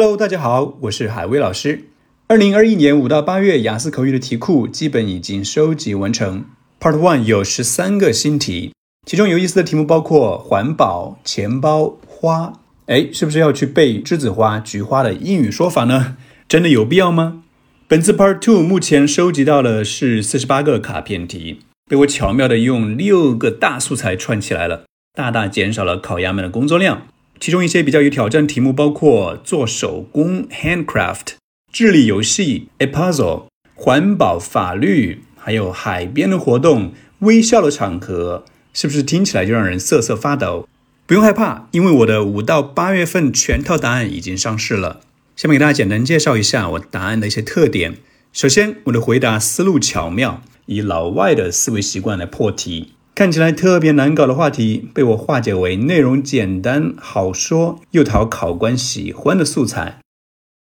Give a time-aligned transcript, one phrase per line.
[0.00, 1.86] Hello，大家好，我是海威老师。
[2.28, 6.44] 二零二一年五到八月雅思口语的题库基本已经收集完成。
[6.78, 8.72] Part One 有十三个新题，
[9.04, 12.52] 其中有意思的题目包括环保、钱包、花。
[12.86, 16.16] 哎，是不是要去背栀子花、菊花的英语说法呢？
[16.46, 17.42] 真的有必要吗？
[17.88, 21.58] 本次 Part Two 目前收集到的是四十八个卡片题，
[21.90, 27.08] 被我巧妙的用六个大素材串起来了，大大减少了烤鸭们的工作量。
[27.40, 31.34] 其中一些比较有挑战题目包括做手工 （handcraft）、
[31.72, 40.68] 智力游戏 （a puzzle）、环保、法律，还有海边的活动、微笑的场合，是不是听起来就让人瑟瑟发抖？
[41.06, 45.00] 不用害怕，因为我的五到八月份全套答案已经上市了。
[45.36, 47.98] 下面给大家简单介绍一下我答案的一些特点。
[48.32, 52.94] 首先，我的回答思路巧妙，以老外的思维习惯来破题。
[53.18, 59.98] 看起来特别难搞的话题，被我化解为内容简单、好说又讨考官喜欢的素材。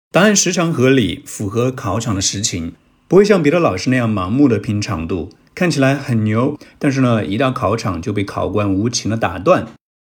[0.09, 2.72] 答案时长合理，符合考场的实情，
[3.09, 5.31] 不会像别的老师那样盲目的拼长度。
[5.53, 9.67] 看起来很牛，但是呢，一到考场就被考官无情的打断。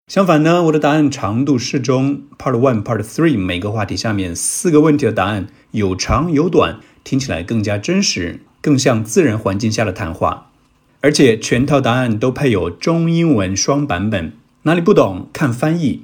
[0.09, 10.47] 相反呢，我的答案长度适中，Part One、Part Three 每个话题下面四个问题的答案有长有短，听起来更加真实，更像自然环境下的谈话。
[11.02, 16.04] 而且全套答案都配有中英文双版本，哪里不懂看翻译。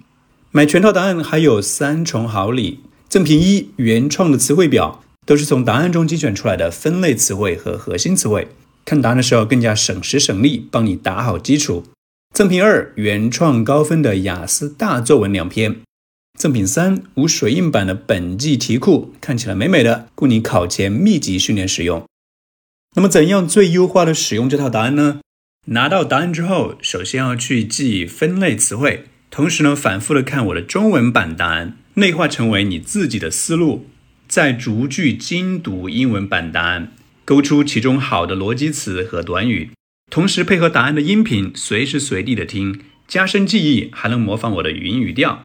[0.52, 8.47] 买全套答案还有三重好礼：赠品一，原创的词汇表，都是从答案中精选出来的分类词汇和核心词汇，
[8.85, 11.83] 看答案的时候更加省时省力，帮你打好基础。
[12.35, 15.78] 赠品二，原创高分的雅思大作文两篇。
[16.39, 22.03] 赠品三，无水印版的本季题库，看起来美美的，供你考前密集训练使用。
[22.95, 25.22] 那么，怎样最优化的使用这套答案呢？
[25.67, 33.88] 拿到答案之后，首先要去记分类词汇，同时呢，反复的看我的中文版答案，内化成为你自己的思路，
[34.27, 36.91] 再逐句精读英文版答案，
[37.25, 39.72] 勾出其中好的逻辑词和短语，
[40.12, 45.41] 同时配合答案的音频，随时随地的听，加深记忆，还能模仿我的语音语调。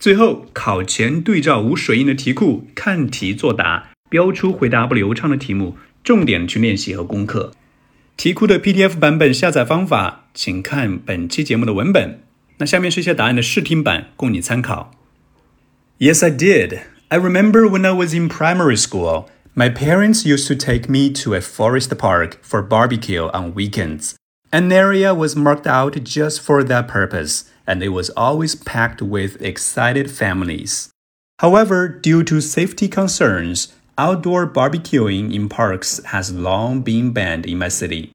[0.00, 5.76] 最后，考前对照无水印的题库，看题作答，标出回答不流畅的题目。
[6.03, 7.51] 重点去练习和攻克。
[8.15, 12.23] 题库的 PDF 版本下载方法，请看本期节目的文本。
[12.57, 14.91] 那下面是一些答案的试听版，供你参考。
[15.99, 16.79] Yes, I did.
[17.09, 21.33] I remember when I was in primary school, my parents used to take me to
[21.33, 24.15] a forest park for barbecue on weekends.
[24.51, 29.41] An area was marked out just for that purpose, and it was always packed with
[29.41, 30.89] excited families.
[31.39, 37.68] However, due to safety concerns, outdoor barbecuing in parks has long been banned in my
[37.68, 38.12] city.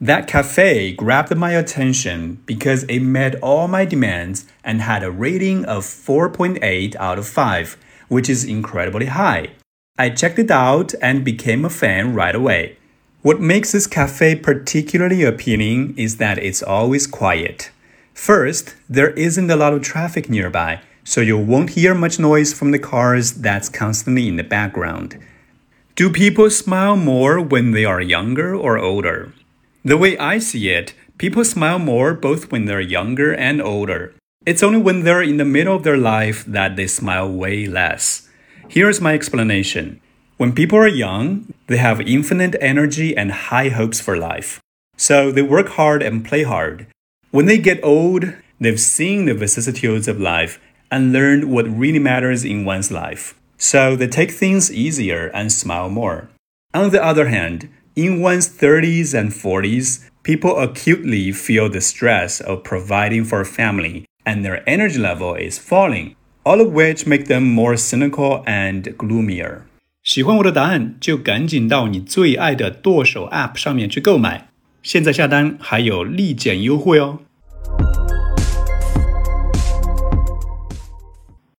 [0.00, 5.66] That cafe grabbed my attention because it met all my demands and had a rating
[5.66, 7.76] of 4.8 out of 5,
[8.08, 9.50] which is incredibly high.
[9.98, 12.78] I checked it out and became a fan right away.
[13.20, 17.70] What makes this cafe particularly appealing is that it's always quiet.
[18.14, 20.80] First, there isn't a lot of traffic nearby,
[21.10, 25.18] so you won't hear much noise from the cars that's constantly in the background.
[25.96, 29.32] Do people smile more when they are younger or older?
[29.84, 34.14] The way I see it, people smile more both when they're younger and older.
[34.46, 38.28] It's only when they're in the middle of their life that they smile way less.
[38.68, 40.00] Here's my explanation.
[40.36, 44.60] When people are young, they have infinite energy and high hopes for life.
[44.96, 46.86] So they work hard and play hard.
[47.32, 52.45] When they get old, they've seen the vicissitudes of life and learn what really matters
[52.45, 53.33] in one's life.
[53.57, 56.29] So they take things easier and smile more.
[56.73, 62.63] On the other hand, in one's 30s and 40s, people acutely feel the stress of
[62.63, 67.53] providing for a family and their energy level is falling, all of which make them
[67.53, 69.61] more cynical and gloomier.
[70.03, 74.49] 喜欢我的答案，就赶紧到你最爱的剁手 App 上面去购买，
[74.83, 77.21] 现在下单还有立减优惠哦。